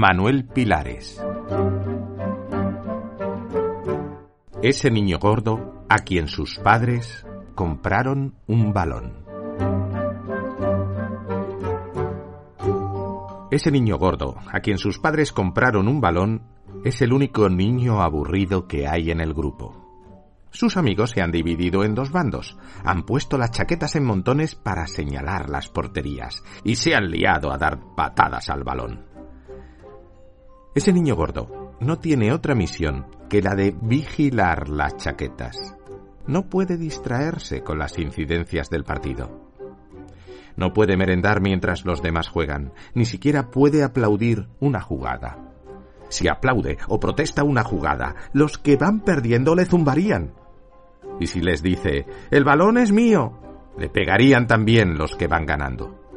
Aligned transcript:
Manuel 0.00 0.44
Pilares. 0.44 1.20
Ese 4.62 4.92
niño 4.92 5.18
gordo 5.18 5.84
a 5.88 5.96
quien 5.96 6.28
sus 6.28 6.60
padres 6.60 7.26
compraron 7.56 8.36
un 8.46 8.72
balón. 8.72 9.24
Ese 13.50 13.72
niño 13.72 13.98
gordo 13.98 14.36
a 14.52 14.60
quien 14.60 14.78
sus 14.78 15.00
padres 15.00 15.32
compraron 15.32 15.88
un 15.88 16.00
balón 16.00 16.42
es 16.84 17.02
el 17.02 17.12
único 17.12 17.48
niño 17.48 18.00
aburrido 18.00 18.68
que 18.68 18.86
hay 18.86 19.10
en 19.10 19.20
el 19.20 19.34
grupo. 19.34 19.88
Sus 20.52 20.76
amigos 20.76 21.10
se 21.10 21.22
han 21.22 21.32
dividido 21.32 21.82
en 21.82 21.96
dos 21.96 22.12
bandos, 22.12 22.56
han 22.84 23.02
puesto 23.02 23.36
las 23.36 23.50
chaquetas 23.50 23.96
en 23.96 24.04
montones 24.04 24.54
para 24.54 24.86
señalar 24.86 25.50
las 25.50 25.68
porterías 25.68 26.44
y 26.62 26.76
se 26.76 26.94
han 26.94 27.10
liado 27.10 27.52
a 27.52 27.58
dar 27.58 27.96
patadas 27.96 28.48
al 28.48 28.62
balón. 28.62 29.07
Ese 30.78 30.92
niño 30.92 31.16
gordo 31.16 31.74
no 31.80 31.98
tiene 31.98 32.32
otra 32.32 32.54
misión 32.54 33.06
que 33.28 33.42
la 33.42 33.56
de 33.56 33.74
vigilar 33.82 34.68
las 34.68 34.96
chaquetas. 34.96 35.76
No 36.28 36.48
puede 36.48 36.76
distraerse 36.76 37.64
con 37.64 37.80
las 37.80 37.98
incidencias 37.98 38.70
del 38.70 38.84
partido. 38.84 39.50
No 40.54 40.72
puede 40.72 40.96
merendar 40.96 41.40
mientras 41.40 41.84
los 41.84 42.00
demás 42.00 42.28
juegan, 42.28 42.72
ni 42.94 43.06
siquiera 43.06 43.50
puede 43.50 43.82
aplaudir 43.82 44.46
una 44.60 44.80
jugada. 44.80 45.52
Si 46.10 46.28
aplaude 46.28 46.78
o 46.86 47.00
protesta 47.00 47.42
una 47.42 47.64
jugada, 47.64 48.14
los 48.32 48.56
que 48.56 48.76
van 48.76 49.00
perdiendo 49.00 49.56
le 49.56 49.64
zumbarían. 49.64 50.32
Y 51.18 51.26
si 51.26 51.40
les 51.40 51.60
dice, 51.60 52.06
el 52.30 52.44
balón 52.44 52.78
es 52.78 52.92
mío, 52.92 53.32
le 53.76 53.88
pegarían 53.88 54.46
también 54.46 54.96
los 54.96 55.16
que 55.16 55.26
van 55.26 55.44
ganando. 55.44 56.07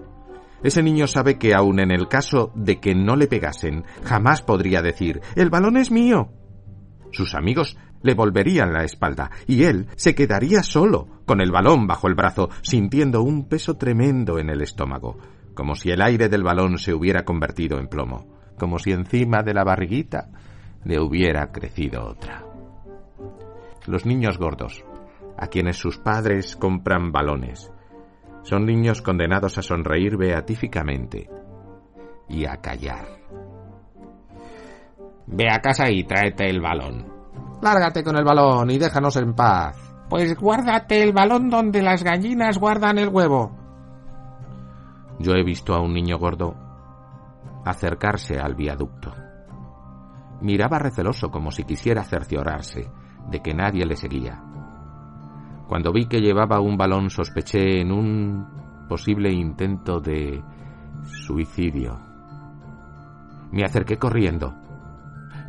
Ese 0.64 0.84
niño 0.84 1.08
sabe 1.08 1.38
que 1.38 1.54
aun 1.54 1.80
en 1.80 1.92
el 1.92 2.08
caso 2.08 2.52
de 2.56 2.80
que 2.80 2.94
no 2.94 3.16
le 3.16 3.28
pegasen, 3.28 3.84
jamás 4.04 4.42
podría 4.42 4.82
decir, 4.82 5.22
el 5.36 5.50
balón 5.50 5.78
es 5.78 5.92
mío. 5.92 6.30
Sus 7.12 7.34
amigos 7.36 7.78
le 8.04 8.14
volverían 8.14 8.74
la 8.74 8.84
espalda 8.84 9.32
y 9.48 9.64
él 9.64 9.88
se 9.96 10.16
quedaría 10.16 10.64
solo, 10.64 11.08
con 11.26 11.42
el 11.42 11.52
balón 11.52 11.88
bajo 11.88 12.08
el 12.08 12.16
brazo, 12.16 12.50
sintiendo 12.62 13.22
un 13.22 13.48
peso 13.48 13.76
tremendo 13.76 14.40
en 14.40 14.50
el 14.50 14.62
estómago, 14.62 15.18
como 15.54 15.76
si 15.76 15.90
el 15.90 16.02
aire 16.02 16.30
del 16.30 16.44
balón 16.44 16.78
se 16.78 16.94
hubiera 16.94 17.26
convertido 17.26 17.80
en 17.80 17.88
plomo, 17.88 18.28
como 18.58 18.80
si 18.80 18.92
encima 18.92 19.44
de 19.44 19.54
la 19.54 19.64
barriguita 19.64 20.30
le 20.84 21.00
hubiera 21.00 21.52
crecido 21.52 22.06
otra. 22.06 22.46
Los 23.88 24.06
niños 24.06 24.38
gordos, 24.38 24.84
a 25.38 25.48
quienes 25.48 25.78
sus 25.78 25.98
padres 25.98 26.56
compran 26.56 27.12
balones, 27.12 27.72
son 28.44 28.66
niños 28.66 29.02
condenados 29.02 29.58
a 29.58 29.62
sonreír 29.62 30.18
beatíficamente 30.18 31.30
y 32.28 32.46
a 32.46 32.58
callar. 32.58 33.06
Ve 35.28 35.48
a 35.50 35.60
casa 35.60 35.90
y 35.90 36.04
tráete 36.04 36.50
el 36.50 36.60
balón. 36.60 37.06
Lárgate 37.62 38.04
con 38.04 38.18
el 38.18 38.24
balón 38.24 38.72
y 38.72 38.78
déjanos 38.78 39.16
en 39.18 39.34
paz. 39.34 39.78
Pues 40.10 40.36
guárdate 40.36 41.04
el 41.04 41.14
balón 41.14 41.50
donde 41.50 41.82
las 41.82 42.04
gallinas 42.04 42.58
guardan 42.58 42.98
el 42.98 43.10
huevo. 43.10 43.58
Yo 45.20 45.34
he 45.34 45.44
visto 45.44 45.74
a 45.74 45.82
un 45.82 45.94
niño 45.94 46.18
gordo 46.18 46.56
acercarse 47.64 48.40
al 48.40 48.56
viaducto. 48.56 49.14
Miraba 50.42 50.80
receloso 50.80 51.30
como 51.30 51.52
si 51.52 51.64
quisiera 51.64 52.04
cerciorarse 52.04 52.90
de 53.30 53.42
que 53.42 53.54
nadie 53.54 53.86
le 53.86 53.96
seguía. 53.96 54.44
Cuando 55.72 55.94
vi 55.94 56.06
que 56.06 56.20
llevaba 56.20 56.60
un 56.60 56.76
balón 56.76 57.10
sospeché 57.10 57.80
en 57.80 57.94
un 57.94 58.46
posible 58.90 59.32
intento 59.32 60.02
de 60.02 60.44
suicidio. 61.06 61.98
Me 63.54 63.64
acerqué 63.64 63.96
corriendo. 63.96 64.54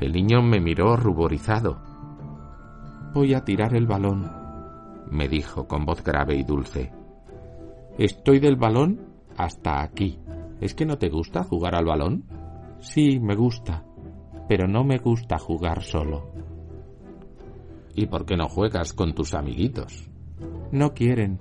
El 0.00 0.12
niño 0.12 0.41
me 0.41 0.61
miró 0.61 0.97
ruborizado. 0.97 1.82
Voy 3.12 3.34
a 3.34 3.44
tirar 3.44 3.75
el 3.75 3.88
balón, 3.88 4.31
me 5.11 5.27
dijo 5.27 5.66
con 5.66 5.84
voz 5.84 6.05
grave 6.05 6.37
y 6.37 6.44
dulce. 6.44 6.93
Estoy 7.99 8.38
del 8.38 8.55
balón 8.55 9.00
hasta 9.37 9.82
aquí. 9.82 10.21
¿Es 10.61 10.77
que 10.77 10.87
no 10.87 10.99
te 10.99 11.09
gusta 11.09 11.43
jugar 11.43 11.75
al 11.75 11.87
balón? 11.87 12.27
Sí, 12.78 13.19
me 13.19 13.34
gusta, 13.34 13.84
pero 14.49 14.69
no 14.69 14.84
me 14.84 14.99
gusta 14.99 15.41
jugar 15.41 15.82
solo. 15.82 16.31
¿Y 17.97 18.06
por 18.06 18.25
qué 18.25 18.37
no 18.37 18.49
juegas 18.49 18.93
con 18.93 19.16
tus 19.16 19.34
amiguitos? 19.34 20.12
No 20.72 20.94
quieren. 20.94 21.38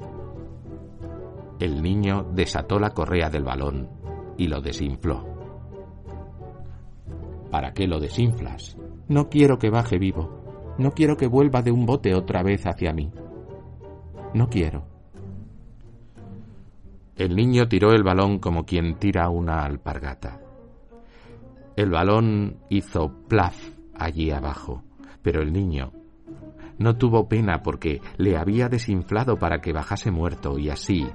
El 1.58 1.82
niño 1.82 2.26
desató 2.34 2.80
la 2.80 2.90
correa 2.90 3.30
del 3.30 3.46
balón 3.46 3.88
y 4.38 4.50
lo 4.50 4.60
desinfló. 4.60 5.26
¿Para 7.50 7.72
qué 7.72 7.88
lo 7.88 8.02
desinflas? 8.02 8.78
No 9.08 9.30
quiero 9.30 9.58
que 9.58 9.70
baje 9.70 9.98
vivo. 9.98 10.76
No 10.78 10.92
quiero 10.92 11.16
que 11.16 11.28
vuelva 11.28 11.62
de 11.62 11.72
un 11.72 11.86
bote 11.86 12.14
otra 12.14 12.44
vez 12.44 12.68
hacia 12.68 12.92
mí. 12.92 13.10
No 14.34 14.50
quiero. 14.50 14.84
El 17.16 17.34
niño 17.34 17.70
tiró 17.70 17.94
el 17.94 18.04
balón 18.04 18.40
como 18.40 18.66
quien 18.66 18.96
tira 19.00 19.30
una 19.30 19.64
alpargata. 19.64 20.42
El 21.78 21.90
balón 21.90 22.58
hizo 22.68 23.14
plaf 23.30 23.56
allí 23.96 24.30
abajo, 24.32 24.84
pero 25.22 25.42
el 25.42 25.54
niño 25.54 25.94
no 26.82 26.96
tuvo 26.98 27.28
pena 27.28 27.62
porque 27.62 28.02
le 28.18 28.38
había 28.38 28.68
desinflado 28.68 29.38
para 29.38 29.62
que 29.62 29.72
bajase 29.72 30.10
muerto 30.12 30.58
y 30.58 30.70
así 30.70 31.08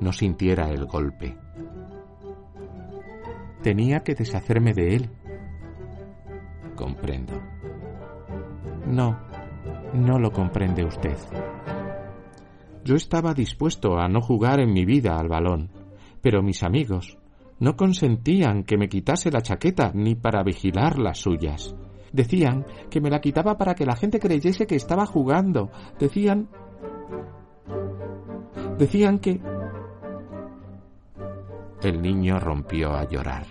no 0.00 0.12
sintiera 0.12 0.70
el 0.70 0.84
golpe. 0.86 1.36
Tenía 3.62 4.00
que 4.00 4.14
deshacerme 4.14 4.72
de 4.72 4.96
él. 4.96 5.10
Comprendo. 6.76 7.40
No, 8.86 9.18
no 9.94 10.18
lo 10.18 10.30
comprende 10.32 10.84
usted. 10.84 11.16
Yo 12.84 12.94
estaba 12.94 13.34
dispuesto 13.34 13.98
a 13.98 14.08
no 14.08 14.20
jugar 14.20 14.60
en 14.60 14.72
mi 14.72 14.84
vida 14.84 15.18
al 15.18 15.28
balón, 15.28 15.70
pero 16.22 16.42
mis 16.42 16.62
amigos 16.62 17.18
no 17.58 17.76
consentían 17.76 18.64
que 18.64 18.78
me 18.78 18.88
quitase 18.88 19.30
la 19.30 19.42
chaqueta 19.42 19.92
ni 19.94 20.14
para 20.14 20.42
vigilar 20.42 20.98
las 20.98 21.18
suyas. 21.18 21.74
Decían 22.12 22.66
que 22.90 23.00
me 23.00 23.10
la 23.10 23.20
quitaba 23.20 23.56
para 23.56 23.74
que 23.74 23.86
la 23.86 23.96
gente 23.96 24.18
creyese 24.18 24.66
que 24.66 24.76
estaba 24.76 25.06
jugando. 25.06 25.70
Decían... 25.98 26.48
Decían 28.78 29.18
que... 29.18 29.40
El 31.82 32.02
niño 32.02 32.38
rompió 32.38 32.92
a 32.92 33.08
llorar. 33.08 33.46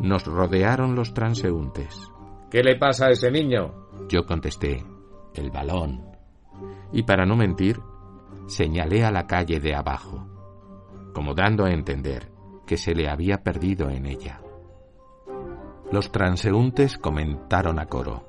Nos 0.00 0.24
rodearon 0.24 0.94
los 0.94 1.14
transeúntes. 1.14 2.10
¿Qué 2.50 2.62
le 2.62 2.76
pasa 2.76 3.06
a 3.06 3.10
ese 3.10 3.30
niño? 3.30 3.88
Yo 4.08 4.24
contesté, 4.26 4.84
el 5.34 5.50
balón. 5.50 6.02
Y 6.92 7.02
para 7.02 7.26
no 7.26 7.36
mentir, 7.36 7.80
señalé 8.46 9.04
a 9.04 9.10
la 9.10 9.26
calle 9.26 9.60
de 9.60 9.74
abajo, 9.74 10.26
como 11.12 11.34
dando 11.34 11.64
a 11.64 11.70
entender 11.70 12.30
que 12.66 12.76
se 12.76 12.94
le 12.94 13.08
había 13.08 13.42
perdido 13.42 13.90
en 13.90 14.06
ella. 14.06 14.40
Los 15.90 16.12
transeúntes 16.12 16.98
comentaron 16.98 17.78
a 17.78 17.86
coro. 17.86 18.24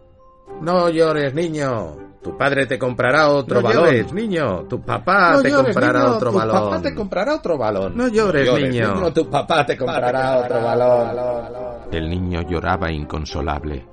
No 0.62 0.90
llores, 0.90 1.34
niño. 1.34 2.10
Tu 2.22 2.38
padre 2.38 2.66
te 2.66 2.78
comprará 2.78 3.30
otro 3.30 3.62
no 3.62 3.68
balón. 3.68 3.86
Llores, 3.86 4.14
niño. 4.14 4.64
Tu 4.68 4.82
papá 4.82 5.42
te 5.42 5.52
comprará 5.52 6.00
niño. 6.00 6.16
otro 6.16 6.32
tu 6.32 6.38
balón. 6.38 6.56
papá 6.56 6.82
te 6.82 6.96
comprará 6.96 7.36
otro 7.36 7.58
balón. 7.58 7.98
No 7.98 8.08
llores, 8.08 8.46
no 8.46 8.58
llores 8.58 8.70
niño. 8.70 8.96
niño. 8.96 9.14
Tu 9.14 9.30
papá 9.30 9.66
te 9.66 9.78
comprará 9.78 10.38
otro 10.38 10.62
balón. 10.62 11.88
El 11.92 12.10
niño 12.10 12.42
lloraba 12.42 12.92
inconsolable. 12.92 13.88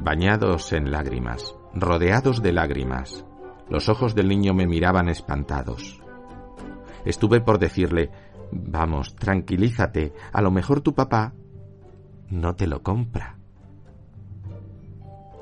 Bañados 0.00 0.72
en 0.72 0.92
lágrimas, 0.92 1.56
rodeados 1.74 2.40
de 2.40 2.52
lágrimas, 2.52 3.24
los 3.68 3.88
ojos 3.88 4.14
del 4.14 4.28
niño 4.28 4.54
me 4.54 4.66
miraban 4.66 5.08
espantados. 5.08 6.00
Estuve 7.04 7.40
por 7.40 7.58
decirle, 7.58 8.10
vamos, 8.52 9.16
tranquilízate, 9.16 10.12
a 10.32 10.42
lo 10.42 10.52
mejor 10.52 10.80
tu 10.80 10.94
papá 10.94 11.32
no 12.30 12.54
te 12.54 12.66
lo 12.66 12.82
compra. 12.82 13.36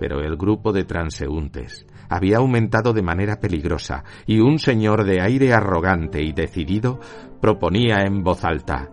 Pero 0.00 0.20
el 0.20 0.36
grupo 0.36 0.72
de 0.72 0.84
transeúntes 0.84 1.86
había 2.08 2.38
aumentado 2.38 2.92
de 2.92 3.02
manera 3.02 3.40
peligrosa 3.40 4.04
y 4.26 4.40
un 4.40 4.58
señor 4.58 5.04
de 5.04 5.20
aire 5.22 5.52
arrogante 5.52 6.22
y 6.22 6.32
decidido 6.32 7.00
proponía 7.40 8.02
en 8.04 8.22
voz 8.22 8.44
alta 8.44 8.90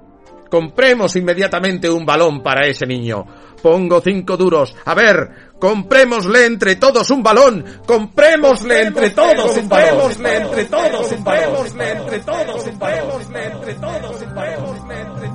Compremos 0.51 1.15
inmediatamente 1.15 1.89
un 1.89 2.05
balón 2.05 2.43
para 2.43 2.67
ese 2.67 2.85
niño. 2.85 3.23
Pongo 3.63 4.01
cinco 4.01 4.35
duros. 4.35 4.75
A 4.83 4.93
ver, 4.93 5.53
comprémosle 5.57 6.45
entre 6.45 6.75
todos 6.75 7.09
un 7.09 7.23
balón. 7.23 7.63
Comprémosle 7.87 8.81
entre 8.87 9.11
todos 9.11 9.55
un 9.55 9.69
balón. 9.69 9.95
Comprémosle 9.95 10.37
entre 10.41 10.65
todos 10.65 11.13
un 11.13 11.23
balón. 11.23 11.53
Comprémosle 11.53 11.91
entre 11.93 12.19
todos 12.19 12.67
un 12.67 12.79
balón. 12.79 13.21
entre 13.33 13.73
todos 13.75 14.21
un 14.21 14.35
balón. 14.35 15.30